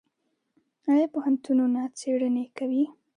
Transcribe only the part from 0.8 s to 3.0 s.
آیا پوهنتونونه څیړنې کوي؟